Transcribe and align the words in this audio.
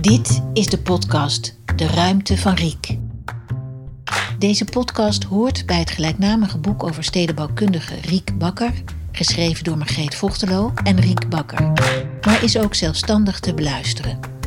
Dit 0.00 0.42
is 0.52 0.66
de 0.66 0.78
podcast 0.78 1.58
De 1.76 1.86
Ruimte 1.86 2.38
van 2.38 2.54
Riek. 2.54 2.98
Deze 4.38 4.64
podcast 4.64 5.24
hoort 5.24 5.66
bij 5.66 5.78
het 5.78 5.90
gelijknamige 5.90 6.58
boek 6.58 6.82
over 6.82 7.04
stedenbouwkundige 7.04 7.94
Riek 7.94 8.38
Bakker, 8.38 8.72
geschreven 9.12 9.64
door 9.64 9.78
Margreet 9.78 10.14
Vochtelo 10.14 10.72
en 10.84 11.00
Riek 11.00 11.28
Bakker, 11.28 11.72
maar 12.20 12.42
is 12.42 12.58
ook 12.58 12.74
zelfstandig 12.74 13.40
te 13.40 13.54
beluisteren. 13.54 14.39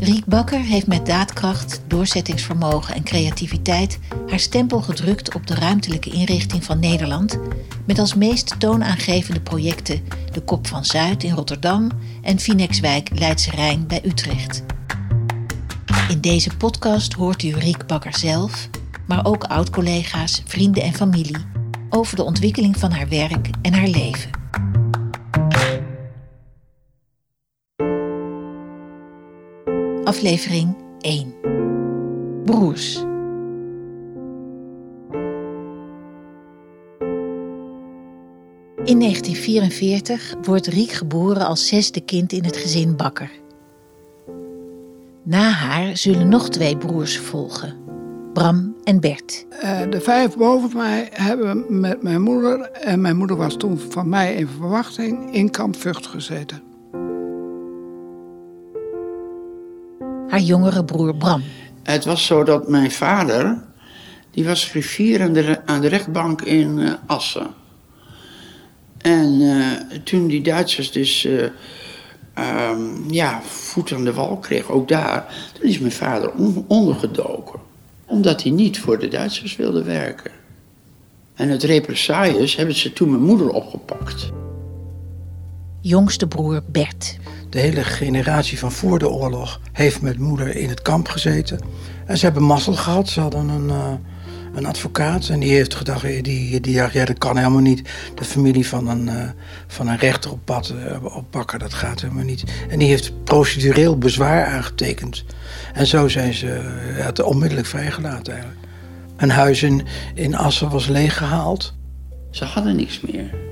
Riek 0.00 0.24
Bakker 0.24 0.60
heeft 0.60 0.86
met 0.86 1.06
daadkracht, 1.06 1.80
doorzettingsvermogen 1.86 2.94
en 2.94 3.04
creativiteit 3.04 3.98
haar 4.28 4.38
stempel 4.38 4.80
gedrukt 4.80 5.34
op 5.34 5.46
de 5.46 5.54
ruimtelijke 5.54 6.10
inrichting 6.10 6.64
van 6.64 6.78
Nederland, 6.78 7.38
met 7.86 7.98
als 7.98 8.14
meest 8.14 8.60
toonaangevende 8.60 9.40
projecten 9.40 10.00
de 10.32 10.40
Kop 10.40 10.66
van 10.66 10.84
Zuid 10.84 11.22
in 11.22 11.34
Rotterdam 11.34 11.90
en 12.22 12.38
Finexwijk 12.38 13.18
Leidse 13.18 13.50
Rijn 13.50 13.86
bij 13.86 14.00
Utrecht. 14.04 14.62
In 16.08 16.20
deze 16.20 16.56
podcast 16.56 17.12
hoort 17.12 17.42
u 17.42 17.54
Riek 17.54 17.86
Bakker 17.86 18.16
zelf, 18.18 18.68
maar 19.06 19.26
ook 19.26 19.44
oud-collega's, 19.44 20.42
vrienden 20.46 20.82
en 20.82 20.94
familie 20.94 21.46
over 21.90 22.16
de 22.16 22.24
ontwikkeling 22.24 22.78
van 22.78 22.90
haar 22.90 23.08
werk 23.08 23.50
en 23.62 23.74
haar 23.74 23.88
leven. 23.88 24.30
Aflevering 30.08 30.76
1 31.00 31.34
Broers. 32.44 32.96
In 38.84 38.98
1944 38.98 40.34
wordt 40.42 40.66
Riek 40.66 40.90
geboren 40.90 41.46
als 41.46 41.66
zesde 41.66 42.00
kind 42.00 42.32
in 42.32 42.44
het 42.44 42.56
gezin 42.56 42.96
Bakker. 42.96 43.30
Na 45.22 45.50
haar 45.50 45.96
zullen 45.96 46.28
nog 46.28 46.48
twee 46.48 46.76
broers 46.76 47.18
volgen, 47.18 47.74
Bram 48.32 48.76
en 48.84 49.00
Bert. 49.00 49.46
Uh, 49.50 49.80
de 49.90 50.00
vijf 50.00 50.36
boven 50.36 50.76
mij 50.76 51.08
hebben 51.12 51.80
met 51.80 52.02
mijn 52.02 52.22
moeder, 52.22 52.60
en 52.70 53.00
mijn 53.00 53.16
moeder 53.16 53.36
was 53.36 53.56
toen 53.56 53.78
van 53.78 54.08
mij 54.08 54.34
in 54.34 54.48
verwachting, 54.48 55.34
in 55.34 55.50
kamp 55.50 55.76
Vught 55.76 56.06
gezeten. 56.06 56.67
Haar 60.28 60.40
jongere 60.40 60.84
broer 60.84 61.14
Bram. 61.14 61.42
Het 61.82 62.04
was 62.04 62.26
zo 62.26 62.44
dat 62.44 62.68
mijn 62.68 62.90
vader, 62.90 63.58
die 64.30 64.44
was 64.44 64.64
griffier 64.64 65.22
aan 65.22 65.32
de, 65.32 65.66
aan 65.66 65.80
de 65.80 65.88
rechtbank 65.88 66.42
in 66.42 66.78
uh, 66.78 66.92
Assen. 67.06 67.46
En 68.98 69.40
uh, 69.40 69.66
toen 70.04 70.26
die 70.26 70.42
Duitsers 70.42 70.92
dus 70.92 71.24
uh, 71.24 71.42
um, 72.70 73.10
ja, 73.10 73.40
voet 73.42 73.92
aan 73.92 74.04
de 74.04 74.12
wal 74.12 74.36
kregen, 74.36 74.74
ook 74.74 74.88
daar, 74.88 75.34
toen 75.52 75.68
is 75.68 75.78
mijn 75.78 75.92
vader 75.92 76.32
on 76.32 76.64
ondergedoken. 76.68 77.60
Omdat 78.06 78.42
hij 78.42 78.52
niet 78.52 78.80
voor 78.80 78.98
de 78.98 79.08
Duitsers 79.08 79.56
wilde 79.56 79.82
werken. 79.82 80.30
En 81.34 81.48
het 81.48 81.62
represailles 81.62 82.56
hebben 82.56 82.74
ze 82.74 82.92
toen 82.92 83.10
mijn 83.10 83.22
moeder 83.22 83.50
opgepakt. 83.50 84.30
Jongste 85.80 86.26
broer 86.26 86.62
Bert. 86.66 87.18
De 87.50 87.58
hele 87.58 87.84
generatie 87.84 88.58
van 88.58 88.72
voor 88.72 88.98
de 88.98 89.08
oorlog 89.08 89.60
heeft 89.72 90.02
met 90.02 90.18
moeder 90.18 90.56
in 90.56 90.68
het 90.68 90.82
kamp 90.82 91.08
gezeten. 91.08 91.60
En 92.06 92.18
ze 92.18 92.24
hebben 92.24 92.42
mazzel 92.42 92.74
gehad. 92.74 93.08
Ze 93.08 93.20
hadden 93.20 93.48
een, 93.48 93.68
uh, 93.68 93.92
een 94.54 94.66
advocaat 94.66 95.28
en 95.28 95.40
die 95.40 95.52
heeft 95.52 95.74
gedacht, 95.74 96.02
die, 96.02 96.60
die 96.60 96.76
dacht, 96.76 96.92
ja 96.92 97.04
dat 97.04 97.18
kan 97.18 97.36
helemaal 97.36 97.60
niet. 97.60 97.88
De 98.14 98.24
familie 98.24 98.66
van 98.66 98.88
een, 98.88 99.06
uh, 99.06 99.28
van 99.66 99.88
een 99.88 99.98
rechter 99.98 100.30
op 100.30 100.40
pad 100.44 100.74
oppakken, 101.02 101.58
dat 101.58 101.74
gaat 101.74 102.00
helemaal 102.00 102.24
niet. 102.24 102.44
En 102.68 102.78
die 102.78 102.88
heeft 102.88 103.24
procedureel 103.24 103.98
bezwaar 103.98 104.46
aangetekend. 104.46 105.24
En 105.74 105.86
zo 105.86 106.08
zijn 106.08 106.34
ze 106.34 106.46
het 106.92 107.22
onmiddellijk 107.22 107.68
vrijgelaten 107.68 108.32
eigenlijk. 108.32 108.66
Een 109.16 109.30
huis 109.30 109.62
in, 109.62 109.86
in 110.14 110.36
Assen 110.36 110.70
was 110.70 110.86
leeggehaald. 110.86 111.74
Ze 112.30 112.44
hadden 112.44 112.76
niks 112.76 113.00
meer. 113.00 113.47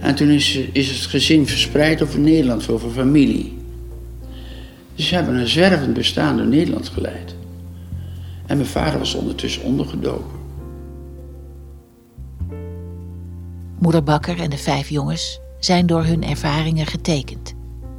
En 0.00 0.14
toen 0.14 0.28
is, 0.28 0.56
is 0.72 0.88
het 0.88 0.98
gezin 0.98 1.46
verspreid 1.46 2.02
over 2.02 2.18
Nederland, 2.18 2.68
over 2.68 2.90
familie. 2.90 3.58
Dus 4.94 5.08
ze 5.08 5.14
hebben 5.14 5.34
een 5.34 5.48
zwervend 5.48 5.94
bestaan 5.94 6.36
door 6.36 6.46
Nederland 6.46 6.88
geleid. 6.88 7.34
En 8.46 8.56
mijn 8.56 8.68
vader 8.68 8.98
was 8.98 9.14
ondertussen 9.14 9.62
ondergedoken. 9.62 10.38
Moeder 13.78 14.02
Bakker 14.02 14.40
en 14.40 14.50
de 14.50 14.58
vijf 14.58 14.88
jongens 14.88 15.40
zijn 15.58 15.86
door 15.86 16.04
hun 16.04 16.24
ervaringen 16.24 16.86
getekend. 16.86 17.54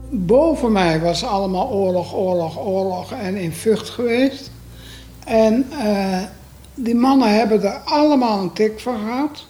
Boven 0.10 0.72
mij 0.72 1.00
was 1.00 1.24
allemaal 1.24 1.70
oorlog, 1.70 2.16
oorlog, 2.16 2.60
oorlog 2.60 3.12
en 3.12 3.36
in 3.36 3.52
Vught 3.52 3.90
geweest. 3.90 4.52
En 5.26 5.66
uh, 5.72 6.22
die 6.76 6.96
mannen 6.96 7.36
hebben 7.36 7.64
er 7.64 7.82
allemaal 7.86 8.42
een 8.42 8.54
tik 8.54 8.80
van 8.80 9.00
gehad. 9.00 9.46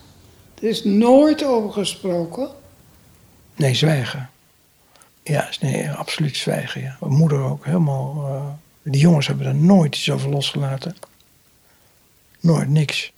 Er 0.62 0.68
is 0.68 0.84
nooit 0.84 1.46
over 1.46 1.72
gesproken. 1.72 2.50
Nee, 3.56 3.76
zwijgen. 3.76 4.30
Ja, 5.24 5.50
nee, 5.60 5.92
absoluut 5.92 6.38
zwijgen. 6.38 6.82
Ja. 6.82 6.98
Mijn 7.00 7.14
moeder 7.14 7.40
ook 7.40 7.66
helemaal. 7.66 8.28
Uh, 8.28 8.92
die 8.92 9.02
jongens 9.02 9.28
hebben 9.28 9.46
er 9.46 9.56
nooit 9.56 9.96
iets 9.96 10.10
over 10.10 10.30
losgelaten. 10.30 10.96
Nooit 12.40 12.70
niks. 12.70 13.12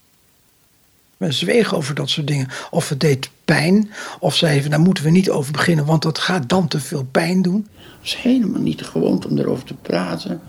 We 1.17 1.31
zwegen 1.31 1.77
over 1.77 1.95
dat 1.95 2.09
soort 2.09 2.27
dingen. 2.27 2.47
Of 2.71 2.89
het 2.89 2.99
deed 2.99 3.29
pijn, 3.45 3.91
of 4.19 4.35
zeiden 4.35 4.69
daar 4.69 4.79
moeten 4.79 5.03
we 5.03 5.09
niet 5.09 5.29
over 5.29 5.51
beginnen, 5.51 5.85
want 5.85 6.01
dat 6.01 6.19
gaat 6.19 6.49
dan 6.49 6.67
te 6.67 6.79
veel 6.79 7.03
pijn 7.03 7.41
doen. 7.41 7.67
Het 7.75 7.99
was 8.01 8.21
helemaal 8.21 8.61
niet 8.61 8.77
de 8.79 8.83
gewoonte 8.83 9.27
om 9.27 9.37
erover 9.37 9.65
te 9.65 9.73
praten. 9.73 10.41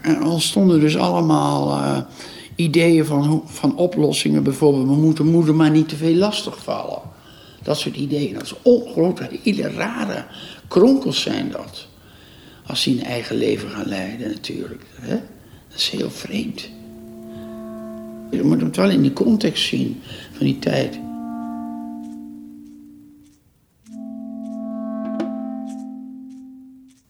En 0.00 0.22
al 0.22 0.40
stonden 0.40 0.80
dus 0.80 0.96
allemaal. 0.96 1.78
Uh, 1.78 1.98
ideeën 2.56 3.04
van, 3.04 3.42
van 3.46 3.76
oplossingen. 3.76 4.42
Bijvoorbeeld, 4.42 4.86
we 4.86 4.94
moeten 4.94 5.26
moeder 5.26 5.54
maar 5.54 5.70
niet 5.70 5.88
te 5.88 5.96
veel 5.96 6.14
lastig 6.14 6.62
vallen. 6.62 7.00
Dat 7.62 7.78
soort 7.78 7.96
ideeën. 7.96 8.34
Dat 8.34 8.42
is 8.42 8.54
ongelooflijk. 8.62 9.38
Hele 9.42 9.70
rare 9.70 10.24
kronkels 10.68 11.20
zijn 11.20 11.50
dat. 11.50 11.86
Als 12.66 12.82
ze 12.82 12.90
een 12.90 13.02
eigen 13.02 13.36
leven 13.36 13.68
gaan 13.68 13.86
leiden 13.86 14.28
natuurlijk. 14.28 14.86
Hè? 15.00 15.14
Dat 15.68 15.78
is 15.78 15.88
heel 15.88 16.10
vreemd. 16.10 16.68
Je 18.30 18.42
moet 18.42 18.60
het 18.60 18.76
wel 18.76 18.90
in 18.90 19.02
die 19.02 19.12
context 19.12 19.64
zien 19.68 20.00
van 20.32 20.46
die 20.46 20.58
tijd. 20.58 20.98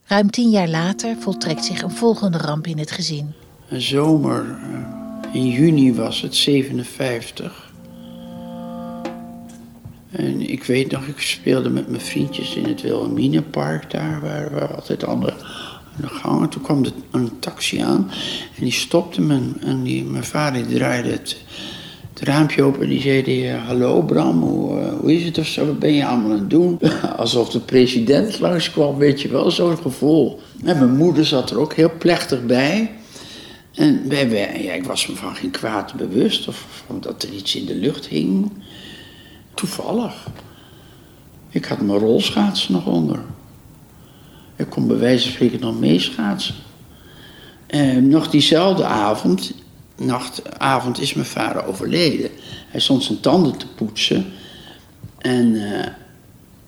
Ruim 0.03 0.29
tien 0.29 0.49
jaar 0.49 0.67
later 0.67 1.15
voltrekt 1.19 1.65
zich 1.65 1.81
een 1.81 1.91
volgende 1.91 2.37
ramp 2.37 2.67
in 2.67 2.77
het 2.77 2.91
gezin. 2.91 3.33
Een 3.69 3.81
zomer 3.81 4.59
in 5.33 5.47
juni 5.47 5.93
was 5.93 6.21
het 6.21 6.35
57. 6.35 7.71
En 10.11 10.49
ik 10.49 10.63
weet 10.63 10.91
nog, 10.91 11.07
ik 11.07 11.21
speelde 11.21 11.69
met 11.69 11.87
mijn 11.89 12.01
vriendjes 12.01 12.55
in 12.55 12.65
het 12.65 12.81
Wilhelminapark 12.81 13.91
daar, 13.91 14.21
waar 14.21 14.53
we 14.53 14.67
altijd 14.67 15.05
andere 15.05 15.33
de 16.01 16.07
gangen. 16.07 16.49
Toen 16.49 16.61
kwam 16.61 16.83
de, 16.83 16.91
een 17.11 17.39
taxi 17.39 17.79
aan 17.79 18.11
en 18.57 18.63
die 18.63 18.71
stopte 18.71 19.21
me. 19.21 19.39
En 19.61 19.83
die, 19.83 20.03
mijn 20.03 20.23
vader 20.23 20.67
die 20.67 20.77
draaide 20.77 21.09
het, 21.09 21.37
het 22.13 22.27
raampje 22.27 22.63
open 22.63 22.81
en 22.81 22.89
die 22.89 23.01
zei: 23.01 23.49
Hallo 23.49 24.01
Bram, 24.01 24.41
hoe, 24.41 24.79
uh, 24.79 24.87
hoe 24.99 25.15
is 25.15 25.23
het 25.23 25.37
of 25.37 25.47
zo? 25.47 25.65
Wat 25.65 25.79
ben 25.79 25.93
je 25.93 26.05
allemaal 26.05 26.31
aan 26.31 26.39
het 26.39 26.49
doen? 26.49 26.79
Alsof 27.17 27.49
de 27.49 27.59
president 27.59 28.39
langskwam, 28.39 28.97
weet 28.97 29.21
je 29.21 29.29
wel, 29.29 29.51
zo'n 29.51 29.77
gevoel. 29.77 30.39
En 30.63 30.77
mijn 30.77 30.97
moeder 30.97 31.25
zat 31.25 31.49
er 31.49 31.59
ook 31.59 31.73
heel 31.73 31.91
plechtig 31.97 32.45
bij. 32.45 32.91
En 33.77 34.09
wij, 34.09 34.63
ja, 34.63 34.73
ik 34.73 34.83
was 34.83 35.07
me 35.07 35.15
van 35.15 35.35
geen 35.35 35.51
kwaad 35.51 35.93
bewust 35.93 36.47
of 36.47 36.83
dat 36.99 37.23
er 37.23 37.29
iets 37.29 37.55
in 37.55 37.65
de 37.65 37.75
lucht 37.75 38.07
hing. 38.07 38.51
Toevallig. 39.53 40.27
Ik 41.49 41.65
had 41.65 41.81
mijn 41.81 41.99
rolschaatsen 41.99 42.73
nog 42.73 42.85
onder. 42.85 43.19
Ik 44.55 44.69
kon 44.69 44.87
bij 44.87 44.97
wijze 44.97 45.23
van 45.23 45.31
spreken 45.31 45.59
nog 45.59 45.79
meeschaatsen. 45.79 46.55
En 47.67 48.07
nog 48.07 48.29
diezelfde 48.29 48.85
avond, 48.85 49.53
nachtavond, 49.95 50.99
is 50.99 51.13
mijn 51.13 51.27
vader 51.27 51.65
overleden. 51.65 52.29
Hij 52.67 52.79
stond 52.79 53.03
zijn 53.03 53.19
tanden 53.19 53.57
te 53.57 53.67
poetsen. 53.67 54.25
En 55.17 55.45
uh, 55.53 55.85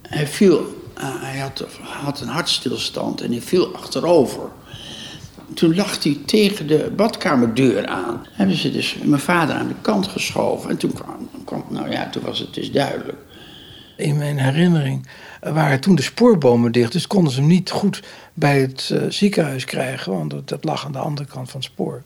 hij 0.01 0.27
viel, 0.27 0.59
uh, 0.97 1.21
hij 1.21 1.51
had 1.81 2.21
een 2.21 2.27
hartstilstand 2.27 3.21
en 3.21 3.31
hij 3.31 3.41
viel 3.41 3.75
achterover 3.75 4.49
toen 5.53 5.75
lag 5.75 6.03
hij 6.03 6.17
tegen 6.25 6.67
de 6.67 6.91
badkamerdeur 6.95 7.87
aan. 7.87 8.25
Hebben 8.31 8.55
ze 8.55 8.71
dus 8.71 8.97
mijn 9.03 9.21
vader 9.21 9.55
aan 9.55 9.67
de 9.67 9.75
kant 9.81 10.07
geschoven. 10.07 10.69
En 10.69 10.77
toen 10.77 10.93
kwam, 10.93 11.29
kwam 11.45 11.63
nou 11.69 11.91
ja, 11.91 12.09
toen 12.09 12.23
was 12.23 12.39
het 12.39 12.53
dus 12.53 12.71
duidelijk. 12.71 13.17
In 13.95 14.17
mijn 14.17 14.39
herinnering 14.39 15.07
waren 15.41 15.79
toen 15.79 15.95
de 15.95 16.01
spoorbomen 16.01 16.71
dicht. 16.71 16.91
Dus 16.91 17.07
konden 17.07 17.33
ze 17.33 17.39
hem 17.39 17.49
niet 17.49 17.69
goed 17.69 18.03
bij 18.33 18.59
het 18.59 18.89
uh, 18.93 19.01
ziekenhuis 19.09 19.65
krijgen. 19.65 20.11
Want 20.11 20.31
dat, 20.31 20.49
dat, 20.49 20.63
lag 20.63 20.85
aan 20.85 20.91
de 20.91 20.97
andere 20.97 21.27
kant 21.27 21.49
van 21.49 21.59
het 21.59 21.69
spoor. 21.69 22.01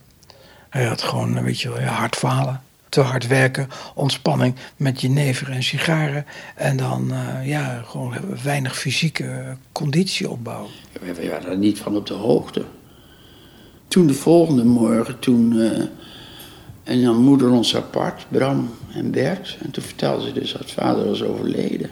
Hij 0.69 0.86
had 0.86 1.01
gewoon, 1.01 1.44
weet 1.44 1.62
je 1.62 1.69
wel, 1.69 1.80
ja, 1.80 1.88
hartfalen. 1.88 2.62
te 2.90 3.01
hard 3.01 3.28
werken, 3.28 3.69
ontspanning 3.95 4.56
met 4.78 5.01
jenever 5.01 5.51
en 5.51 5.63
sigaren. 5.63 6.25
En 6.56 6.78
dan 6.78 7.12
uh, 7.12 7.48
ja, 7.48 7.81
gewoon 7.86 8.13
weinig 8.44 8.78
fysieke 8.78 9.57
conditie 9.72 10.30
opbouwen. 10.30 10.72
We 11.01 11.30
waren 11.30 11.50
er 11.50 11.57
niet 11.57 11.80
van 11.80 11.95
op 11.95 12.07
de 12.07 12.13
hoogte. 12.13 12.66
Toen 13.94 14.07
de 14.07 14.13
volgende 14.13 14.63
morgen, 14.63 15.19
toen. 15.19 15.54
Uh, 15.56 15.80
en 16.84 17.04
dan 17.04 17.18
moeder 17.18 17.50
ons 17.50 17.75
apart, 17.75 18.25
Bram 18.30 18.69
en 18.94 19.12
Bert. 19.12 19.57
En 19.62 19.72
toen 19.72 19.84
vertelde 19.84 20.25
ze 20.25 20.31
dus 20.34 20.51
dat 20.54 20.72
vader 20.72 21.06
was 21.06 21.24
overleden. 21.24 21.90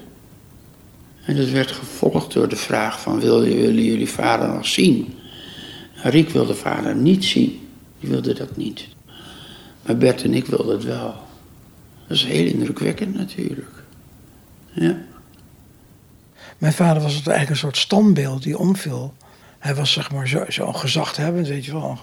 En 1.26 1.36
dat 1.36 1.50
werd 1.50 1.72
gevolgd 1.72 2.34
door 2.34 2.48
de 2.48 2.56
vraag 2.56 3.02
van, 3.02 3.20
willen 3.20 3.84
jullie 3.84 4.10
vader 4.10 4.48
nog 4.48 4.66
zien? 4.66 5.14
Riek 5.94 6.30
wilde 6.30 6.56
vader 6.56 6.96
niet 6.96 7.26
zien. 7.26 7.68
Die 8.00 8.10
wilde 8.10 8.34
dat 8.34 8.58
niet. 8.58 8.88
Maar 9.86 9.98
Bert 9.98 10.24
en 10.24 10.34
ik 10.34 10.46
wilden 10.46 10.76
het 10.76 10.84
wel. 10.84 11.14
Dat 12.08 12.18
is 12.18 12.26
heel 12.26 12.46
indrukwekkend 12.46 13.16
natuurlijk. 13.16 13.84
Ja. 14.72 14.98
Mijn 16.58 16.74
vader 16.74 17.02
was 17.02 17.14
eigenlijk 17.14 17.50
een 17.50 17.56
soort 17.56 17.78
standbeeld 17.78 18.44
die 18.44 18.58
omviel. 18.58 19.14
Hij 19.62 19.76
was 19.76 19.92
zeg 19.92 20.12
maar 20.12 20.28
zo'n 20.28 20.46
zo 20.50 20.74
gezachthebbend, 20.74 21.48
weet 21.48 21.66
je 21.66 21.72
wel. 21.72 21.98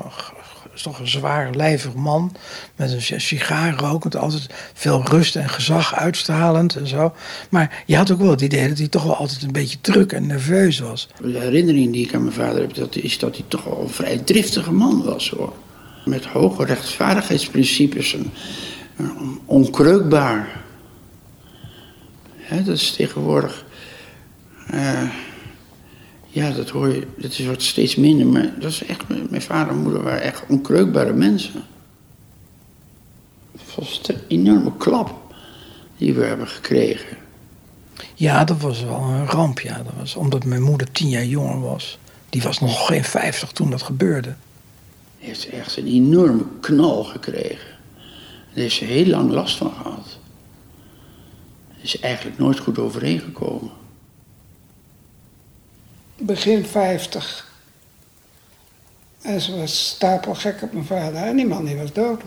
Toch 0.82 0.98
een 0.98 1.08
zwaar 1.08 1.54
lijvig 1.54 1.94
man 1.94 2.36
met 2.76 2.92
een 2.92 3.20
sigaar 3.20 3.74
rokend, 3.74 4.16
altijd 4.16 4.46
veel 4.74 5.02
rust 5.04 5.36
en 5.36 5.48
gezag 5.48 5.94
uitstralend 5.94 6.76
en 6.76 6.86
zo. 6.86 7.14
Maar 7.50 7.82
je 7.86 7.96
had 7.96 8.10
ook 8.10 8.18
wel 8.18 8.30
het 8.30 8.40
idee 8.40 8.68
dat 8.68 8.78
hij 8.78 8.88
toch 8.88 9.02
wel 9.02 9.16
altijd 9.16 9.42
een 9.42 9.52
beetje 9.52 9.80
druk 9.80 10.12
en 10.12 10.26
nerveus 10.26 10.78
was. 10.78 11.08
De 11.20 11.38
herinnering 11.38 11.92
die 11.92 12.06
ik 12.06 12.14
aan 12.14 12.22
mijn 12.22 12.34
vader 12.34 12.60
heb, 12.60 12.74
dat 12.74 12.96
is 12.96 13.18
dat 13.18 13.36
hij 13.36 13.44
toch 13.48 13.64
wel 13.64 13.80
een 13.80 13.88
vrij 13.88 14.18
driftige 14.18 14.72
man 14.72 15.02
was 15.04 15.30
hoor. 15.30 15.52
Met 16.04 16.24
hoge 16.24 16.64
rechtvaardigheidsprincipes 16.64 18.14
en, 18.14 18.32
onkreukbaar. 19.44 20.62
dat 22.48 22.76
is 22.76 22.90
tegenwoordig. 22.90 23.64
Uh, 24.74 25.02
ja, 26.38 26.50
dat 26.50 26.68
hoor 26.68 26.88
je, 26.88 27.06
dat 27.16 27.30
is 27.30 27.46
wat 27.46 27.62
steeds 27.62 27.96
minder. 27.96 28.26
Maar 28.26 28.52
dat 28.60 28.70
is 28.70 28.84
echt, 28.84 29.08
mijn 29.08 29.42
vader 29.42 29.72
en 29.72 29.82
moeder 29.82 30.02
waren 30.02 30.22
echt 30.22 30.42
onkreukbare 30.48 31.12
mensen. 31.12 31.62
Het 33.52 33.74
was 33.74 34.00
een 34.06 34.20
enorme 34.28 34.76
klap 34.76 35.34
die 35.96 36.14
we 36.14 36.24
hebben 36.24 36.48
gekregen. 36.48 37.16
Ja, 38.14 38.44
dat 38.44 38.60
was 38.60 38.82
wel 38.82 39.00
een 39.00 39.26
ramp, 39.26 39.60
ja. 39.60 39.76
Dat 39.76 39.92
was 39.98 40.14
omdat 40.14 40.44
mijn 40.44 40.62
moeder 40.62 40.92
tien 40.92 41.08
jaar 41.08 41.24
jonger 41.24 41.60
was. 41.60 41.98
Die 42.28 42.42
was 42.42 42.60
nog 42.60 42.86
geen 42.86 43.04
vijftig 43.04 43.52
toen 43.52 43.70
dat 43.70 43.82
gebeurde. 43.82 44.34
Heeft 45.18 45.48
echt 45.48 45.76
een 45.76 45.86
enorme 45.86 46.44
knal 46.60 47.04
gekregen. 47.04 47.76
Daar 48.52 48.62
heeft 48.62 48.74
ze 48.74 48.84
heel 48.84 49.06
lang 49.06 49.30
last 49.30 49.56
van 49.56 49.72
gehad. 49.82 50.18
is 51.80 52.00
eigenlijk 52.00 52.38
nooit 52.38 52.58
goed 52.58 52.78
overeengekomen 52.78 53.70
begin 56.28 56.64
50. 56.64 57.52
En 59.22 59.40
ze 59.40 59.56
was 59.56 59.88
stapelgek 59.88 60.62
op 60.62 60.72
mijn 60.72 60.84
vader. 60.84 61.22
En 61.22 61.36
die 61.36 61.46
man 61.46 61.64
die 61.64 61.76
was 61.76 61.92
dood. 61.92 62.20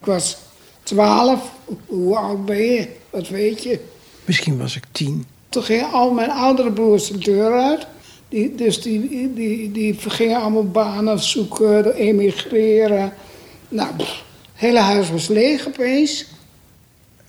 Ik 0.00 0.06
was 0.06 0.36
12. 0.82 1.52
Hoe 1.86 2.16
oud 2.16 2.44
ben 2.44 2.62
je? 2.62 2.88
Wat 3.10 3.28
weet 3.28 3.62
je? 3.62 3.80
Misschien 4.24 4.58
was 4.58 4.76
ik 4.76 4.84
tien. 4.92 5.26
Toen 5.48 5.62
gingen 5.62 5.92
al 5.92 6.10
mijn 6.10 6.30
oudere 6.30 6.72
broers 6.72 7.08
de 7.08 7.18
deur 7.18 7.52
uit. 7.52 7.86
Die, 8.28 8.54
dus 8.54 8.82
die, 8.82 9.32
die, 9.34 9.72
die, 9.72 9.94
gingen 9.98 10.40
allemaal 10.40 10.70
banen 10.70 11.18
zoeken, 11.18 11.94
emigreren. 11.94 13.12
Nou, 13.68 13.90
het 13.96 14.08
hele 14.52 14.78
huis 14.80 15.10
was 15.10 15.28
leeg 15.28 15.66
opeens. 15.66 16.26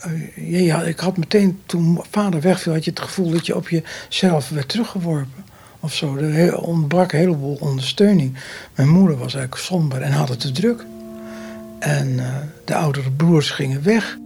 Eh, 0.03 0.65
ja, 0.65 0.81
ik 0.81 0.99
had 0.99 1.17
meteen, 1.17 1.59
toen 1.65 1.99
vader 2.09 2.41
wegviel, 2.41 2.73
had 2.73 2.83
je 2.83 2.89
het 2.89 2.99
gevoel 2.99 3.31
dat 3.31 3.45
je 3.45 3.55
op 3.55 3.69
jezelf 3.69 4.49
werd 4.49 4.67
teruggeworpen. 4.69 5.43
Of 5.79 5.93
zo. 5.93 6.17
Er 6.17 6.57
ontbrak 6.57 7.11
een 7.11 7.19
heleboel 7.19 7.57
ondersteuning. 7.59 8.37
Mijn 8.75 8.89
moeder 8.89 9.17
was 9.17 9.33
eigenlijk 9.33 9.63
somber 9.63 10.01
en 10.01 10.11
had 10.11 10.29
het 10.29 10.39
te 10.39 10.51
druk. 10.51 10.85
En 11.79 12.07
uh, 12.07 12.35
de 12.65 12.75
oudere 12.75 13.11
broers 13.11 13.49
gingen 13.49 13.83
weg. 13.83 14.17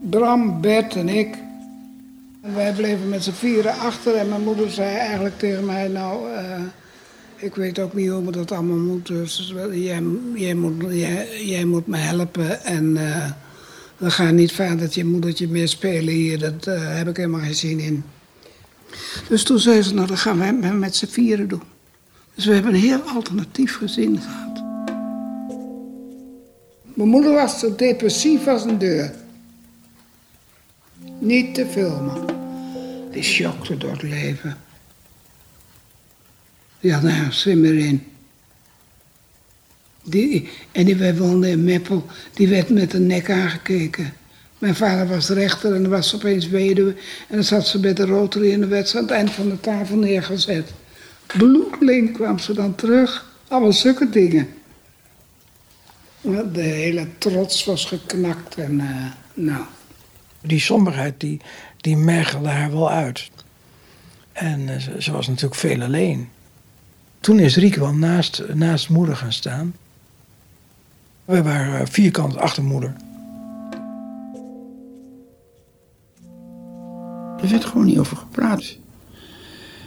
Bram, 0.00 0.60
Bert 0.60 0.96
en 0.96 1.08
ik. 1.08 1.36
En 2.42 2.54
wij 2.54 2.72
bleven 2.72 3.08
met 3.08 3.24
z'n 3.24 3.32
vieren 3.32 3.78
achter. 3.78 4.14
En 4.16 4.28
mijn 4.28 4.42
moeder 4.42 4.70
zei 4.70 4.96
eigenlijk 4.96 5.38
tegen 5.38 5.64
mij: 5.64 5.88
Nou, 5.88 6.30
uh, 6.32 6.60
ik 7.38 7.54
weet 7.54 7.78
ook 7.78 7.94
niet 7.94 8.08
hoe 8.08 8.22
me 8.22 8.30
dat 8.30 8.52
allemaal 8.52 8.76
moet. 8.76 9.06
Dus 9.06 9.52
jij, 9.72 10.00
moet, 10.00 10.92
jij, 11.44 11.64
moet 11.64 11.86
me 11.86 11.96
helpen. 11.96 12.64
En 12.64 12.84
uh, 12.96 13.30
we 13.96 14.10
gaan 14.10 14.34
niet 14.34 14.52
vadertje 14.52 15.00
en 15.00 15.10
moedertje 15.10 15.48
meer 15.48 15.68
spelen 15.68 16.14
hier. 16.14 16.38
Dat 16.38 16.66
uh, 16.66 16.96
heb 16.96 17.08
ik 17.08 17.16
helemaal 17.16 17.40
geen 17.40 17.54
zin 17.54 17.78
in. 17.78 18.04
Dus 19.28 19.42
toen 19.44 19.58
zei 19.58 19.82
ze, 19.82 19.94
nou 19.94 20.06
dat 20.06 20.18
gaan 20.18 20.38
wij 20.38 20.72
met 20.72 20.96
z'n 20.96 21.06
vieren 21.06 21.48
doen. 21.48 21.62
Dus 22.34 22.46
we 22.46 22.52
hebben 22.52 22.74
een 22.74 22.80
heel 22.80 23.00
alternatief 23.00 23.76
gezin 23.76 24.20
gehad. 24.20 24.62
Mijn 26.94 27.08
moeder 27.08 27.32
was 27.32 27.58
zo 27.58 27.74
depressief 27.74 28.46
als 28.46 28.64
een 28.64 28.78
deur. 28.78 29.14
Niet 31.18 31.54
te 31.54 31.66
filmen. 31.66 32.24
Die 33.12 33.22
schokte 33.22 33.76
door 33.76 33.90
het 33.90 34.02
leven. 34.02 34.56
Ja, 36.80 37.00
nou, 37.00 37.32
zwem 37.32 37.64
erin. 37.64 38.06
Die, 40.02 40.48
en 40.72 40.84
die, 40.84 40.96
wij 40.96 41.16
woonden 41.16 41.50
in 41.50 41.64
Meppel, 41.64 42.06
die 42.34 42.48
werd 42.48 42.68
met 42.68 42.90
de 42.90 42.98
nek 42.98 43.30
aangekeken. 43.30 44.12
Mijn 44.58 44.74
vader 44.74 45.08
was 45.08 45.28
rechter 45.28 45.74
en 45.74 45.88
was 45.88 46.14
opeens 46.14 46.48
weduwe. 46.48 46.94
En 47.28 47.34
dan 47.34 47.44
zat 47.44 47.66
ze 47.66 47.80
met 47.80 47.96
de 47.96 48.06
rotary 48.06 48.52
en 48.52 48.60
dan 48.60 48.68
werd 48.68 48.88
ze 48.88 48.96
aan 48.96 49.02
het 49.02 49.12
eind 49.12 49.30
van 49.30 49.48
de 49.48 49.60
tafel 49.60 49.96
neergezet. 49.96 50.72
Bloedling 51.26 52.12
kwam 52.12 52.38
ze 52.38 52.54
dan 52.54 52.74
terug. 52.74 53.26
Allemaal 53.48 53.72
zulke 53.72 54.10
dingen. 54.10 54.48
De 56.52 56.60
hele 56.60 57.06
trots 57.18 57.64
was 57.64 57.84
geknakt 57.84 58.54
en 58.54 58.74
uh, 58.74 59.06
nou. 59.34 59.62
Die 60.40 60.60
somberheid 60.60 61.20
die, 61.20 61.40
die 61.76 61.96
mergelde 61.96 62.48
haar 62.48 62.70
wel 62.70 62.90
uit. 62.90 63.30
En 64.32 64.80
ze, 64.80 65.02
ze 65.02 65.12
was 65.12 65.26
natuurlijk 65.26 65.60
veel 65.60 65.82
alleen. 65.82 66.28
Toen 67.20 67.38
is 67.38 67.56
Riek 67.56 67.74
wel 67.74 67.94
naast, 67.94 68.44
naast 68.54 68.88
moeder 68.88 69.16
gaan 69.16 69.32
staan. 69.32 69.74
We 71.24 71.42
waren 71.42 71.88
vierkant 71.88 72.36
achter 72.36 72.62
moeder. 72.62 72.94
Er 77.40 77.48
werd 77.48 77.64
gewoon 77.64 77.86
niet 77.86 77.98
over 77.98 78.16
gepraat. 78.16 78.76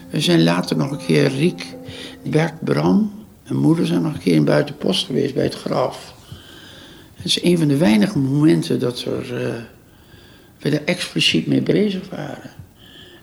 We 0.10 0.20
zijn 0.20 0.44
later 0.44 0.78
nog 0.78 0.92
een 0.92 1.06
keer, 1.06 1.28
Riek, 1.28 1.76
Bert, 2.24 2.64
Bram 2.64 3.12
en 3.44 3.56
moeder 3.56 3.86
zijn 3.86 4.02
nog 4.02 4.14
een 4.14 4.20
keer 4.20 4.36
in 4.36 4.46
buitenpost 4.46 5.06
geweest 5.06 5.34
bij 5.34 5.44
het 5.44 5.56
graf. 5.56 6.14
Het 7.14 7.26
is 7.26 7.44
een 7.44 7.58
van 7.58 7.68
de 7.68 7.78
weinige 7.78 8.20
momenten 8.20 8.80
dat 8.80 9.02
er, 9.02 9.48
uh, 9.48 9.54
we 10.60 10.70
er 10.70 10.84
expliciet 10.86 11.48
mee 11.48 11.62
bezig 11.62 12.10
waren. 12.10 12.52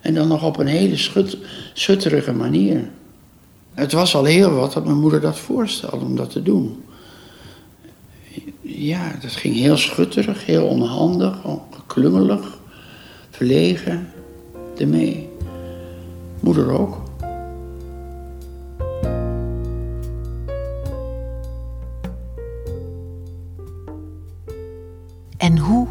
En 0.00 0.15
dan 0.15 0.29
nog 0.29 0.45
op 0.45 0.57
een 0.57 0.67
hele 0.67 0.97
schut, 0.97 1.37
schutterige 1.73 2.33
manier. 2.33 2.88
Het 3.78 3.92
was 3.92 4.14
al 4.14 4.25
heel 4.25 4.50
wat 4.50 4.73
dat 4.73 4.85
mijn 4.85 4.99
moeder 4.99 5.20
dat 5.20 5.38
voorstelde 5.38 6.04
om 6.04 6.16
dat 6.16 6.30
te 6.30 6.42
doen. 6.42 6.85
Ja, 8.61 9.16
dat 9.20 9.32
ging 9.32 9.54
heel 9.54 9.76
schutterig, 9.76 10.47
heel 10.47 10.66
onhandig, 10.66 11.37
klungelig, 11.87 12.58
verlegen 13.30 14.12
ermee. 14.76 15.28
Moeder 16.40 16.70
ook. 16.70 17.02
En 25.37 25.58
hoe 25.58 25.87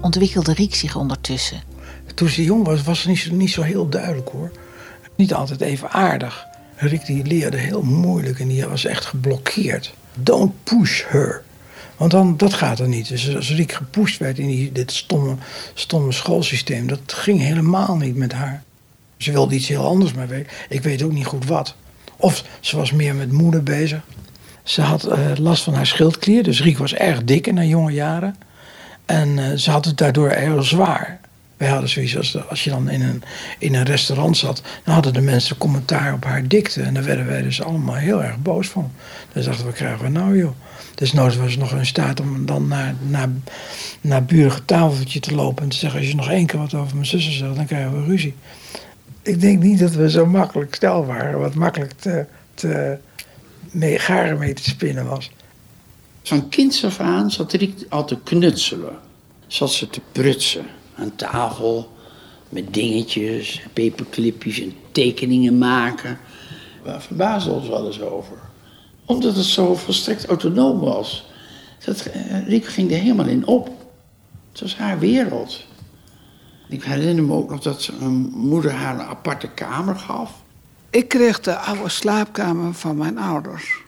ontwikkelde 0.00 0.52
Riek 0.52 0.74
zich 0.74 0.96
ondertussen? 0.96 1.62
Toen 2.14 2.28
ze 2.28 2.44
jong 2.44 2.66
was, 2.66 2.82
was 2.82 3.00
ze 3.00 3.08
niet, 3.08 3.30
niet 3.30 3.50
zo 3.50 3.62
heel 3.62 3.88
duidelijk 3.88 4.28
hoor. 4.28 4.50
Niet 5.16 5.34
altijd 5.34 5.60
even 5.60 5.90
aardig. 5.90 6.46
Rick 6.80 7.06
die 7.06 7.24
leerde 7.24 7.56
heel 7.56 7.82
moeilijk 7.82 8.40
en 8.40 8.48
die 8.48 8.66
was 8.66 8.84
echt 8.84 9.04
geblokkeerd. 9.04 9.94
Don't 10.14 10.52
push 10.64 11.02
her. 11.06 11.42
Want 11.96 12.10
dan, 12.10 12.36
dat 12.36 12.54
gaat 12.54 12.78
er 12.78 12.88
niet. 12.88 13.08
Dus 13.08 13.36
als 13.36 13.54
Rick 13.54 13.72
gepusht 13.72 14.18
werd 14.18 14.38
in 14.38 14.46
die, 14.46 14.72
dit 14.72 14.92
stomme, 14.92 15.36
stomme 15.74 16.12
schoolsysteem, 16.12 16.86
dat 16.86 17.00
ging 17.06 17.40
helemaal 17.40 17.96
niet 17.96 18.16
met 18.16 18.32
haar. 18.32 18.62
Ze 19.16 19.32
wilde 19.32 19.54
iets 19.54 19.68
heel 19.68 19.86
anders, 19.86 20.12
maar 20.12 20.28
ik 20.68 20.82
weet 20.82 21.02
ook 21.02 21.12
niet 21.12 21.26
goed 21.26 21.46
wat. 21.46 21.74
Of 22.16 22.44
ze 22.60 22.76
was 22.76 22.92
meer 22.92 23.14
met 23.14 23.32
moeder 23.32 23.62
bezig. 23.62 24.00
Ze 24.62 24.82
had 24.82 25.08
uh, 25.08 25.30
last 25.36 25.62
van 25.62 25.74
haar 25.74 25.86
schildklier, 25.86 26.42
dus 26.42 26.62
Riek 26.62 26.78
was 26.78 26.94
erg 26.94 27.24
dik 27.24 27.46
in 27.46 27.56
haar 27.56 27.66
jonge 27.66 27.92
jaren. 27.92 28.36
En 29.06 29.28
uh, 29.28 29.52
ze 29.52 29.70
had 29.70 29.84
het 29.84 29.96
daardoor 29.98 30.30
heel 30.30 30.62
zwaar. 30.62 31.20
Wij 31.58 31.68
hadden 31.68 31.88
zoiets 31.88 32.38
als, 32.48 32.64
je 32.64 32.70
dan 32.70 32.90
in 32.90 33.02
een, 33.02 33.22
in 33.58 33.74
een 33.74 33.84
restaurant 33.84 34.36
zat, 34.36 34.62
dan 34.84 34.94
hadden 34.94 35.12
de 35.12 35.20
mensen 35.20 35.58
commentaar 35.58 36.12
op 36.12 36.24
haar 36.24 36.48
dikte. 36.48 36.82
En 36.82 36.94
daar 36.94 37.04
werden 37.04 37.26
wij 37.26 37.42
dus 37.42 37.62
allemaal 37.62 37.94
heel 37.94 38.22
erg 38.22 38.38
boos 38.38 38.68
van. 38.68 38.90
Dan 39.32 39.42
dachten 39.42 39.66
we, 39.66 39.72
krijgen 39.72 40.04
we 40.04 40.08
nou 40.08 40.38
joh? 40.38 40.52
Dus 40.94 41.12
nooit 41.12 41.36
was 41.36 41.56
nog 41.56 41.72
in 41.72 41.86
staat 41.86 42.20
om 42.20 42.46
dan 42.46 42.68
naar, 42.68 42.94
naar, 43.08 43.28
naar 44.00 44.24
tafeltje 44.64 45.20
te 45.20 45.34
lopen 45.34 45.62
en 45.62 45.68
te 45.68 45.76
zeggen: 45.76 45.98
Als 45.98 46.08
je 46.08 46.14
nog 46.14 46.30
één 46.30 46.46
keer 46.46 46.60
wat 46.60 46.74
over 46.74 46.94
mijn 46.94 47.06
zussen 47.06 47.32
zegt, 47.32 47.56
dan 47.56 47.66
krijgen 47.66 48.00
we 48.00 48.10
ruzie. 48.10 48.34
Ik 49.22 49.40
denk 49.40 49.62
niet 49.62 49.78
dat 49.78 49.92
we 49.92 50.10
zo 50.10 50.26
makkelijk 50.26 50.74
stel 50.74 51.06
waren, 51.06 51.38
wat 51.38 51.54
makkelijk 51.54 51.92
te, 51.92 52.26
te 52.54 52.98
mee, 53.70 53.98
garen 53.98 54.38
mee 54.38 54.52
te 54.52 54.62
spinnen 54.62 55.06
was. 55.06 55.30
Van 56.22 56.48
kinds 56.48 56.84
af 56.84 57.00
aan 57.00 57.30
zat 57.30 57.52
Riek 57.52 57.86
al 57.88 58.04
te 58.04 58.18
knutselen. 58.24 58.96
Zat 59.46 59.72
ze 59.72 59.88
te 59.88 60.00
prutsen 60.12 60.66
aan 60.98 61.16
tafel 61.16 61.92
met 62.48 62.74
dingetjes, 62.74 63.62
paperclipjes 63.72 64.60
en 64.60 64.74
tekeningen 64.92 65.58
maken. 65.58 66.18
Waar 66.84 67.02
verbaasden 67.02 67.54
ons 67.54 67.68
wel 67.68 67.86
eens 67.86 68.00
over. 68.00 68.36
Omdat 69.04 69.36
het 69.36 69.44
zo 69.44 69.74
volstrekt 69.74 70.26
autonoom 70.26 70.80
was. 70.80 71.26
Dat, 71.84 72.00
eh, 72.00 72.46
Riek 72.46 72.66
ging 72.66 72.90
er 72.90 72.98
helemaal 72.98 73.26
in 73.26 73.46
op. 73.46 73.70
Het 74.52 74.60
was 74.60 74.76
haar 74.76 74.98
wereld. 74.98 75.66
Ik 76.68 76.84
herinner 76.84 77.24
me 77.24 77.32
ook 77.32 77.50
nog 77.50 77.60
dat 77.60 77.90
een 78.00 78.30
moeder 78.34 78.72
haar 78.72 78.94
een 78.94 79.06
aparte 79.06 79.48
kamer 79.48 79.96
gaf. 79.96 80.42
Ik 80.90 81.08
kreeg 81.08 81.40
de 81.40 81.56
oude 81.56 81.88
slaapkamer 81.88 82.74
van 82.74 82.96
mijn 82.96 83.18
ouders. 83.18 83.82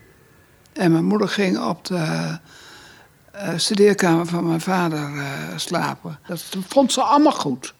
En 0.72 0.92
mijn 0.92 1.04
moeder 1.04 1.28
ging 1.28 1.58
op 1.58 1.84
de 1.84 2.38
studeerkamer 3.56 4.26
van 4.26 4.46
mijn 4.46 4.60
vader 4.60 5.14
uh, 5.14 5.24
slapen. 5.56 6.18
Dat 6.26 6.44
vond 6.68 6.92
ze 6.92 7.02
allemaal 7.02 7.32
goed. 7.32 7.74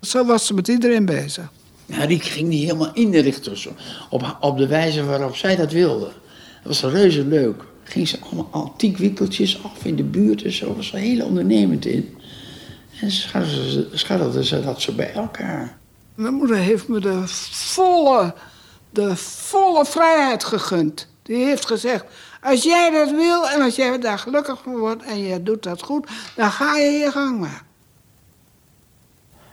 Zo 0.00 0.24
was 0.24 0.46
ze 0.46 0.54
met 0.54 0.68
iedereen 0.68 1.04
bezig. 1.04 1.50
Ja, 1.86 2.04
Riek 2.04 2.24
ging 2.24 2.48
die 2.48 2.64
helemaal 2.64 2.94
inrichten 2.94 3.58
zo, 3.58 3.70
op, 4.10 4.36
op 4.40 4.58
de 4.58 4.66
wijze 4.66 5.04
waarop 5.04 5.36
zij 5.36 5.56
dat 5.56 5.72
wilde. 5.72 6.12
Dat 6.62 6.80
was 6.80 6.92
reuze 6.92 7.24
leuk. 7.24 7.62
Ging 7.82 8.08
ze 8.08 8.18
allemaal 8.20 8.48
antiek 8.50 8.96
winkeltjes 8.96 9.62
af 9.62 9.84
in 9.84 9.96
de 9.96 10.02
buurt 10.02 10.42
en 10.42 10.52
zo. 10.52 10.76
was 10.76 10.92
er 10.92 10.98
heel 10.98 11.24
ondernemend 11.26 11.86
in. 11.86 12.16
En 13.00 13.10
scharrelde 13.92 14.44
ze 14.44 14.62
dat 14.62 14.80
zo 14.80 14.92
bij 14.92 15.12
elkaar. 15.12 15.78
Mijn 16.14 16.34
moeder 16.34 16.56
heeft 16.56 16.88
me 16.88 17.00
de 17.00 17.22
volle, 17.50 18.34
de 18.90 19.16
volle 19.16 19.84
vrijheid 19.84 20.44
gegund. 20.44 21.08
Die 21.22 21.44
heeft 21.44 21.66
gezegd, 21.66 22.04
als 22.44 22.62
jij 22.62 22.90
dat 22.90 23.10
wil 23.10 23.48
en 23.48 23.60
als 23.62 23.76
jij 23.76 23.98
daar 23.98 24.18
gelukkig 24.18 24.62
van 24.62 24.76
wordt 24.76 25.02
en 25.02 25.18
je 25.18 25.42
doet 25.42 25.62
dat 25.62 25.82
goed, 25.82 26.08
dan 26.36 26.50
ga 26.50 26.76
je 26.76 26.90
je 26.90 27.10
gang 27.10 27.40
maar. 27.40 27.62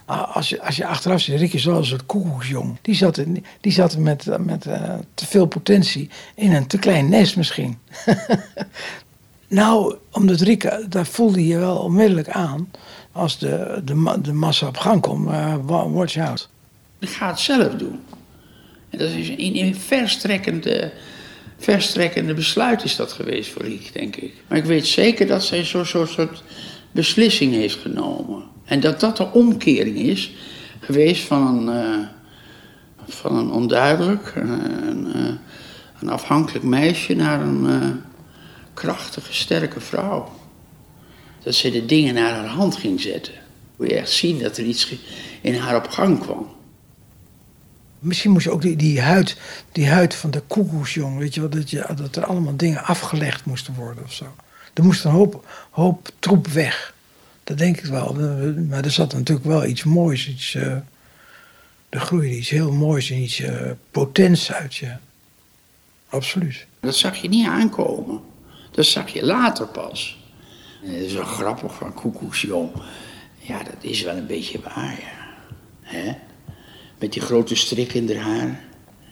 Als 0.05 0.50
je, 0.50 0.62
als 0.62 0.75
je 0.75 0.86
achteraf 0.86 1.21
ziet, 1.21 1.39
Rick 1.39 1.53
is 1.53 1.65
wel 1.65 1.77
een 1.77 1.86
soort 1.86 2.05
koekoeksjong. 2.05 2.77
Die 2.81 2.95
zat, 2.95 3.24
die 3.62 3.71
zat 3.71 3.98
met, 3.98 4.25
met 4.39 4.65
uh, 4.65 4.93
te 5.13 5.25
veel 5.25 5.45
potentie 5.45 6.10
in 6.36 6.53
een 6.53 6.67
te 6.67 6.77
klein 6.77 7.10
nest 7.10 7.38
misschien. 7.38 7.77
nou, 9.48 9.95
omdat 10.12 10.39
Rieke, 10.39 10.86
daar 10.89 11.05
voelde 11.05 11.48
je 11.48 11.57
wel 11.57 11.77
onmiddellijk 11.77 12.29
aan... 12.29 12.71
als 13.12 13.38
de, 13.38 13.81
de, 13.86 14.17
de 14.21 14.33
massa 14.33 14.67
op 14.67 14.77
gang 14.77 15.01
komt, 15.01 15.29
uh, 15.29 15.55
watch 15.67 16.17
out. 16.17 16.50
Ik 17.00 17.10
ga 17.10 17.27
het 17.27 17.39
zelf 17.39 17.74
doen. 17.74 18.00
En 18.89 18.98
dat 18.98 19.10
is 19.10 19.29
in, 19.29 19.53
in 19.53 19.75
verstrekkende 19.75 20.93
verstrekkende 21.61 22.33
besluit 22.33 22.83
is 22.83 22.95
dat 22.95 23.11
geweest 23.11 23.51
voor 23.51 23.61
Riek, 23.61 23.93
denk 23.93 24.15
ik. 24.15 24.33
Maar 24.47 24.57
ik 24.57 24.63
weet 24.63 24.87
zeker 24.87 25.27
dat 25.27 25.43
zij 25.43 25.65
zo'n 25.65 25.85
zo 25.85 26.05
soort 26.05 26.43
beslissing 26.91 27.53
heeft 27.53 27.75
genomen. 27.75 28.43
En 28.65 28.79
dat 28.79 28.99
dat 28.99 29.17
de 29.17 29.31
omkering 29.31 29.97
is 29.97 30.31
geweest 30.79 31.23
van 31.23 31.67
een, 31.67 31.75
uh, 31.75 32.07
van 33.07 33.35
een 33.35 33.51
onduidelijk, 33.51 34.33
uh, 34.37 34.43
een, 34.87 35.07
uh, 35.15 35.25
een, 35.99 36.09
afhankelijk 36.09 36.65
meisje 36.65 37.15
naar 37.15 37.41
een 37.41 38.01
krachtige, 38.73 39.33
sterke 39.33 39.79
vrouw. 39.79 40.31
Dat 41.43 41.55
ze 41.55 41.71
de 41.71 41.85
dingen 41.85 42.13
naar 42.13 42.33
haar 42.33 42.47
hand 42.47 42.75
ging 42.75 43.01
zetten. 43.01 43.33
Hoe 43.75 43.87
je 43.87 43.95
echt 43.95 44.11
zien 44.11 44.39
dat 44.39 44.57
er 44.57 44.63
iets 44.63 44.93
in 45.41 45.55
haar 45.55 45.75
op 45.75 45.87
gang 45.87 46.19
kwam. 46.19 46.47
Misschien 48.01 48.31
moest 48.31 48.46
je 48.46 48.51
ook 48.51 48.62
die, 48.62 48.75
die, 48.75 49.01
huid, 49.01 49.38
die 49.72 49.89
huid 49.89 50.15
van 50.15 50.31
de 50.31 50.41
koekoesjong, 50.48 51.17
weet 51.17 51.34
je 51.34 51.39
wel, 51.39 51.50
dat, 51.50 51.70
je, 51.70 51.88
dat 51.96 52.15
er 52.15 52.25
allemaal 52.25 52.55
dingen 52.55 52.84
afgelegd 52.84 53.46
moesten 53.46 53.74
worden 53.74 54.03
of 54.03 54.13
zo. 54.13 54.36
Er 54.74 54.84
moest 54.84 55.05
een 55.05 55.12
hoop, 55.12 55.46
hoop 55.70 56.10
troep 56.20 56.48
weg. 56.48 56.93
Dat 57.43 57.58
denk 57.58 57.77
ik 57.77 57.86
wel. 57.86 58.13
Maar 58.70 58.84
er 58.84 58.91
zat 58.91 59.13
natuurlijk 59.13 59.48
wel 59.48 59.65
iets 59.65 59.84
moois, 59.84 60.27
iets, 60.27 60.53
uh, 60.53 60.63
er 61.89 62.00
groeide 62.00 62.36
iets 62.36 62.50
heel 62.50 62.72
moois 62.72 63.10
en 63.10 63.17
iets 63.17 63.39
uh, 63.39 63.72
potents 63.91 64.51
uit 64.51 64.75
je. 64.75 64.96
Absoluut. 66.10 66.65
Dat 66.79 66.96
zag 66.96 67.15
je 67.15 67.29
niet 67.29 67.48
aankomen. 67.48 68.22
Dat 68.72 68.86
zag 68.86 69.10
je 69.10 69.25
later 69.25 69.67
pas. 69.67 70.20
Dat 70.84 70.93
is 70.93 71.13
wel 71.13 71.24
grappig 71.24 71.74
van 71.74 71.93
koekoesjong. 71.93 72.72
Ja, 73.38 73.63
dat 73.63 73.77
is 73.79 74.01
wel 74.01 74.15
een 74.15 74.27
beetje 74.27 74.60
waar, 74.62 75.00
ja. 75.00 75.29
Hè? 75.81 76.15
Met 77.01 77.13
die 77.13 77.22
grote 77.22 77.55
strik 77.55 77.93
in 77.93 78.17
haar. 78.17 78.60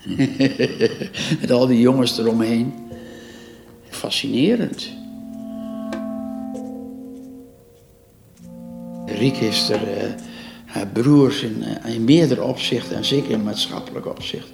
Met 1.42 1.52
al 1.52 1.68
die 1.68 1.80
jongens 1.80 2.18
eromheen. 2.18 2.74
Fascinerend. 3.90 4.90
Riek 9.06 9.36
heeft 9.36 9.70
er 9.70 10.04
uh, 10.04 10.14
haar 10.66 10.88
broers 10.88 11.42
in, 11.42 11.64
uh, 11.86 11.94
in 11.94 12.04
meerdere 12.04 12.44
opzichten, 12.44 12.96
en 12.96 13.06
zeker 13.06 13.32
in 13.32 13.44
maatschappelijk 13.44 14.06
opzicht, 14.06 14.48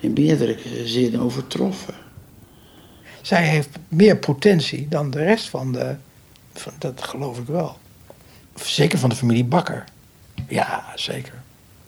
in 0.00 0.12
meerdere 0.12 0.58
zinnen 0.84 1.20
overtroffen. 1.20 1.94
Zij 3.22 3.48
heeft 3.48 3.78
meer 3.88 4.16
potentie 4.16 4.88
dan 4.88 5.10
de 5.10 5.18
rest 5.18 5.48
van 5.48 5.72
de. 5.72 5.96
Van, 6.52 6.72
dat 6.78 7.02
geloof 7.02 7.38
ik 7.38 7.46
wel. 7.46 7.76
Zeker 8.54 8.98
van 8.98 9.08
de 9.08 9.16
familie 9.16 9.44
Bakker. 9.44 9.84
Ja, 10.48 10.84
zeker 10.94 11.41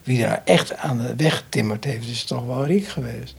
wie 0.05 0.21
daar 0.23 0.43
echt 0.45 0.77
aan 0.77 0.99
de 0.99 1.15
weg 1.17 1.45
timmerd 1.49 1.85
heeft, 1.85 2.09
is 2.09 2.25
toch 2.25 2.47
wel 2.47 2.67
Riek 2.67 2.89
geweest. 2.89 3.35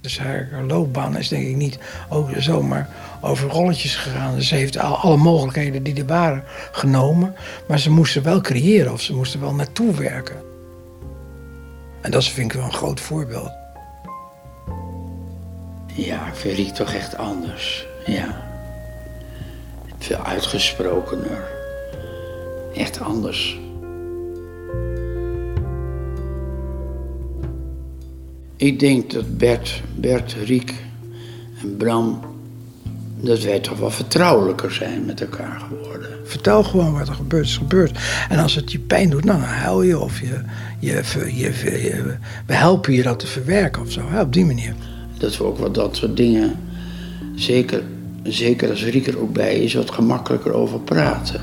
Dus 0.00 0.18
haar 0.18 0.62
loopbaan 0.66 1.16
is 1.16 1.28
denk 1.28 1.46
ik 1.46 1.56
niet 1.56 1.78
ook 2.08 2.30
zomaar 2.38 2.88
over 3.20 3.48
rolletjes 3.48 3.96
gegaan. 3.96 4.34
Dus 4.34 4.48
ze 4.48 4.54
heeft 4.54 4.76
alle 4.76 5.16
mogelijkheden 5.16 5.82
die 5.82 5.94
er 5.94 6.06
waren 6.06 6.44
genomen. 6.72 7.34
Maar 7.68 7.78
ze 7.78 7.90
moesten 7.90 8.22
wel 8.22 8.40
creëren 8.40 8.92
of 8.92 9.00
ze 9.00 9.14
moesten 9.14 9.40
wel 9.40 9.54
naartoe 9.54 9.94
werken. 9.94 10.36
En 12.00 12.10
dat 12.10 12.24
vind 12.24 12.52
ik 12.52 12.58
wel 12.58 12.66
een 12.66 12.72
groot 12.72 13.00
voorbeeld. 13.00 13.50
Ja, 15.94 16.26
ik 16.26 16.34
vind 16.34 16.56
Riek 16.56 16.74
toch 16.74 16.92
echt 16.92 17.16
anders. 17.16 17.86
Ja. 18.06 18.42
Veel 19.98 20.24
uitgesprokener. 20.24 21.48
Echt 22.74 23.00
anders. 23.00 23.58
Ik 28.62 28.80
denk 28.80 29.10
dat 29.10 29.38
Bert, 29.38 29.82
Bert, 29.96 30.36
Riek 30.44 30.74
en 31.60 31.76
Bram, 31.76 32.20
dat 33.20 33.42
wij 33.42 33.60
toch 33.60 33.78
wel 33.78 33.90
vertrouwelijker 33.90 34.72
zijn 34.72 35.04
met 35.04 35.20
elkaar 35.20 35.60
geworden. 35.68 36.10
Vertel 36.24 36.62
gewoon 36.62 36.92
wat 36.92 37.08
er 37.08 37.14
gebeurt, 37.14 37.46
is 37.46 37.56
gebeurd. 37.56 37.98
En 38.28 38.38
als 38.38 38.54
het 38.54 38.72
je 38.72 38.78
pijn 38.78 39.10
doet, 39.10 39.24
nou, 39.24 39.40
dan 39.40 39.48
huil 39.48 39.82
je 39.82 39.98
of 39.98 40.20
je, 40.20 40.40
je, 40.78 41.02
je, 41.34 42.16
we 42.46 42.54
helpen 42.54 42.92
je 42.92 43.02
dat 43.02 43.18
te 43.18 43.26
verwerken 43.26 43.82
of 43.82 43.90
zo, 43.90 44.00
hè, 44.08 44.20
op 44.20 44.32
die 44.32 44.44
manier. 44.44 44.74
Dat 45.18 45.36
we 45.36 45.44
ook 45.44 45.58
wat 45.58 45.74
dat 45.74 45.96
soort 45.96 46.16
dingen, 46.16 46.58
zeker, 47.34 47.82
zeker 48.22 48.70
als 48.70 48.84
Riek 48.84 49.06
er 49.06 49.20
ook 49.20 49.32
bij 49.32 49.58
is, 49.58 49.74
wat 49.74 49.90
gemakkelijker 49.90 50.52
over 50.52 50.80
praten. 50.80 51.40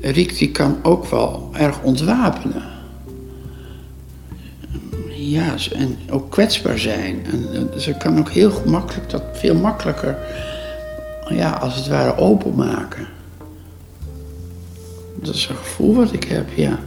Riek 0.00 0.38
die 0.38 0.50
kan 0.50 0.78
ook 0.82 1.06
wel 1.06 1.50
erg 1.52 1.82
ontwapenen 1.82 2.73
ja, 5.34 5.54
en 5.72 5.98
ook 6.10 6.30
kwetsbaar 6.30 6.78
zijn. 6.78 7.26
En, 7.32 7.80
ze 7.80 7.96
kan 7.96 8.18
ook 8.18 8.30
heel 8.30 8.50
gemakkelijk 8.50 9.10
dat 9.10 9.22
veel 9.32 9.54
makkelijker, 9.54 10.18
ja, 11.28 11.50
als 11.50 11.76
het 11.76 11.88
ware 11.88 12.16
openmaken. 12.16 13.06
Dat 15.14 15.34
is 15.34 15.48
een 15.48 15.56
gevoel 15.56 15.94
wat 15.94 16.12
ik 16.12 16.24
heb, 16.24 16.46
ja. 16.54 16.78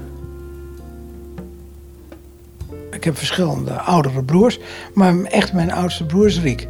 Ik 2.91 3.03
heb 3.03 3.17
verschillende 3.17 3.71
oudere 3.71 4.23
broers, 4.23 4.59
maar 4.93 5.23
echt 5.23 5.53
mijn 5.53 5.71
oudste 5.71 6.05
broer 6.05 6.25
is 6.25 6.39
Riek. 6.39 6.67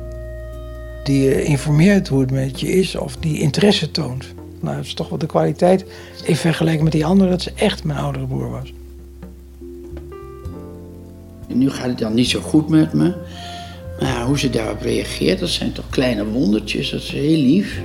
Die 1.03 1.33
eh, 1.33 1.49
informeert 1.49 2.07
hoe 2.07 2.21
het 2.21 2.31
met 2.31 2.59
je 2.59 2.67
is 2.67 2.95
of 2.95 3.15
die 3.17 3.39
interesse 3.39 3.91
toont. 3.91 4.33
Nou, 4.61 4.75
dat 4.75 4.85
is 4.85 4.93
toch 4.93 5.09
wel 5.09 5.17
de 5.17 5.25
kwaliteit 5.25 5.85
in 6.23 6.35
vergelijking 6.35 6.83
met 6.83 6.91
die 6.91 7.05
andere, 7.05 7.29
dat 7.29 7.41
ze 7.41 7.51
echt 7.55 7.83
mijn 7.83 7.99
oudere 7.99 8.27
broer 8.27 8.49
was 8.49 8.73
nu 11.47 11.69
gaat 11.69 11.87
het 11.87 11.97
dan 11.97 12.13
niet 12.13 12.29
zo 12.29 12.39
goed 12.39 12.69
met 12.69 12.93
me. 12.93 13.13
Maar 13.99 14.25
hoe 14.25 14.39
ze 14.39 14.49
daarop 14.49 14.81
reageert, 14.81 15.39
dat 15.39 15.49
zijn 15.49 15.71
toch 15.71 15.89
kleine 15.89 16.25
wondertjes. 16.25 16.89
Dat 16.89 17.01
is 17.01 17.11
heel 17.11 17.37
lief. 17.37 17.81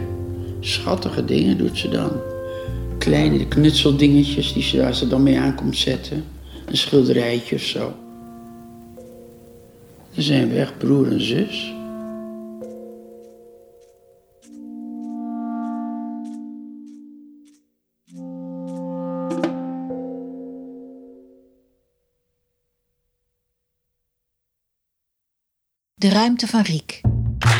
Schattige 0.61 1.25
dingen 1.25 1.59
doet 1.59 1.78
ze 1.78 1.88
dan. 1.88 2.11
kleine 2.99 3.47
knutseldingetjes 3.47 4.52
die 4.52 4.62
ze, 4.62 4.88
ze 4.92 5.09
dan 5.09 5.23
mee 5.23 5.38
aankomt 5.38 5.76
zetten. 5.76 6.25
Een 6.66 6.76
schilderijtje 6.76 7.54
of 7.54 7.62
zo. 7.62 7.95
Dan 10.14 10.25
zijn 10.25 10.49
we 10.49 10.59
echt 10.59 10.78
broer 10.78 11.12
en 11.12 11.21
zus. 11.21 11.73
De 26.02 26.09
ruimte 26.09 26.47
van 26.47 26.62
Riek. 26.62 27.00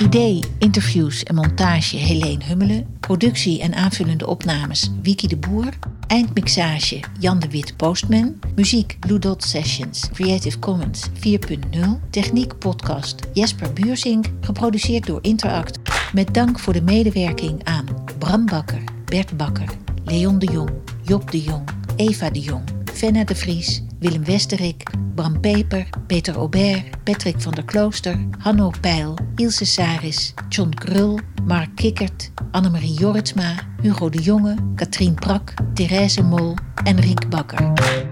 Idee, 0.01 0.41
interviews 0.59 1.23
en 1.23 1.35
montage 1.35 1.97
Helene 1.97 2.45
Hummelen. 2.45 2.87
Productie 3.01 3.61
en 3.61 3.75
aanvullende 3.75 4.27
opnames 4.27 4.91
Wiki 5.03 5.27
de 5.27 5.37
Boer. 5.37 5.79
Eindmixage 6.07 7.01
Jan 7.19 7.39
de 7.39 7.49
Wit 7.49 7.77
Postman. 7.77 8.39
Muziek 8.55 8.97
Blue 9.01 9.19
Dot 9.19 9.45
Sessions. 9.45 10.09
Creative 10.13 10.59
Commons 10.59 11.09
4.0. 11.09 12.11
Techniek 12.11 12.59
podcast 12.59 13.21
Jesper 13.33 13.73
Buursink. 13.73 14.27
Geproduceerd 14.41 15.07
door 15.07 15.19
Interact. 15.23 15.79
Met 16.13 16.35
dank 16.35 16.59
voor 16.59 16.73
de 16.73 16.83
medewerking 16.83 17.65
aan 17.65 17.87
Bram 18.19 18.47
Bakker, 18.47 18.83
Bert 19.05 19.37
Bakker, 19.37 19.69
Leon 20.05 20.39
de 20.39 20.47
Jong, 20.47 20.71
Job 21.03 21.31
de 21.31 21.43
Jong, 21.43 21.69
Eva 21.97 22.31
de 22.31 22.41
Jong, 22.41 22.65
Fenna 22.93 23.25
de 23.25 23.35
Vries, 23.35 23.83
Willem 24.03 24.25
Westerik, 24.27 24.85
Bram 25.15 25.41
Peper, 25.41 25.87
Peter 26.07 26.37
Aubert, 26.37 27.05
Patrick 27.05 27.45
van 27.45 27.55
der 27.55 27.65
Klooster, 27.65 28.17
Hanno 28.45 28.73
Peil, 28.81 29.15
Ilse 29.37 29.65
Saris, 29.65 30.35
John 30.49 30.75
Krul, 30.75 31.21
Mark 31.47 31.77
Kikkert, 31.77 32.31
Annemarie 32.53 32.95
Jorritsma, 32.95 33.57
Hugo 33.83 34.09
de 34.09 34.21
Jonge, 34.21 34.57
Katrien 34.77 35.15
Prak, 35.15 35.55
Therese 35.75 36.23
Mol 36.23 36.57
en 36.85 36.99
Riek 36.99 37.31
Bakker. 37.31 38.12